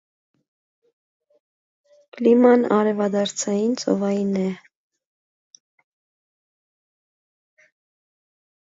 Կլիման 2.17 2.65
արևադարձային 2.79 3.77
ծովային 3.83 4.33
է։ 4.47 4.49